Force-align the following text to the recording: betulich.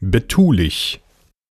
betulich. 0.00 1.00